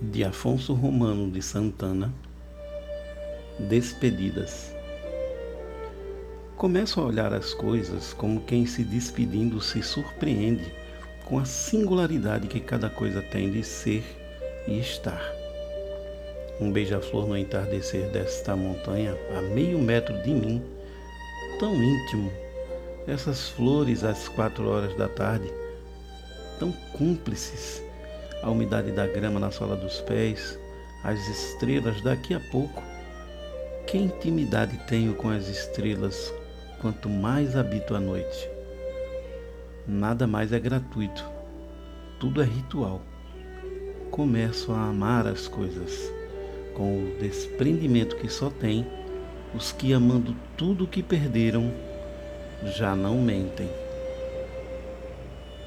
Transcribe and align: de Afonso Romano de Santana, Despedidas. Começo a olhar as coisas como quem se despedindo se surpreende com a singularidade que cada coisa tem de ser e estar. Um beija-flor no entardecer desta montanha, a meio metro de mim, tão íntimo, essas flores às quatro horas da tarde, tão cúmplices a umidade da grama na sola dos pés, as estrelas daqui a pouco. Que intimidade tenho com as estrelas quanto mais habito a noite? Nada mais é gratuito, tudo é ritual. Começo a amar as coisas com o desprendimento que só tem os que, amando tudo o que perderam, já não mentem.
de 0.00 0.22
Afonso 0.24 0.74
Romano 0.74 1.30
de 1.30 1.40
Santana, 1.40 2.12
Despedidas. 3.58 4.74
Começo 6.56 7.00
a 7.00 7.04
olhar 7.04 7.32
as 7.32 7.54
coisas 7.54 8.12
como 8.12 8.42
quem 8.42 8.66
se 8.66 8.84
despedindo 8.84 9.58
se 9.60 9.82
surpreende 9.82 10.70
com 11.24 11.38
a 11.38 11.46
singularidade 11.46 12.46
que 12.46 12.60
cada 12.60 12.90
coisa 12.90 13.22
tem 13.22 13.50
de 13.50 13.64
ser 13.64 14.04
e 14.68 14.78
estar. 14.78 15.32
Um 16.60 16.70
beija-flor 16.70 17.26
no 17.26 17.36
entardecer 17.36 18.10
desta 18.10 18.54
montanha, 18.54 19.16
a 19.36 19.40
meio 19.40 19.78
metro 19.78 20.14
de 20.22 20.30
mim, 20.30 20.62
tão 21.58 21.74
íntimo, 21.74 22.30
essas 23.06 23.48
flores 23.48 24.04
às 24.04 24.28
quatro 24.28 24.68
horas 24.68 24.94
da 24.96 25.08
tarde, 25.08 25.50
tão 26.58 26.70
cúmplices 26.92 27.85
a 28.46 28.50
umidade 28.50 28.92
da 28.92 29.08
grama 29.08 29.40
na 29.40 29.50
sola 29.50 29.74
dos 29.74 30.00
pés, 30.02 30.56
as 31.02 31.18
estrelas 31.26 32.00
daqui 32.00 32.32
a 32.32 32.38
pouco. 32.38 32.80
Que 33.88 33.98
intimidade 33.98 34.78
tenho 34.86 35.14
com 35.14 35.28
as 35.28 35.48
estrelas 35.48 36.32
quanto 36.80 37.08
mais 37.08 37.56
habito 37.56 37.96
a 37.96 38.00
noite? 38.00 38.48
Nada 39.84 40.28
mais 40.28 40.52
é 40.52 40.60
gratuito, 40.60 41.24
tudo 42.20 42.40
é 42.40 42.44
ritual. 42.44 43.02
Começo 44.12 44.70
a 44.70 44.90
amar 44.90 45.26
as 45.26 45.48
coisas 45.48 46.12
com 46.72 47.02
o 47.02 47.16
desprendimento 47.18 48.14
que 48.14 48.28
só 48.28 48.48
tem 48.48 48.86
os 49.54 49.72
que, 49.72 49.92
amando 49.92 50.36
tudo 50.56 50.84
o 50.84 50.88
que 50.88 51.02
perderam, 51.02 51.72
já 52.62 52.94
não 52.94 53.20
mentem. 53.20 53.68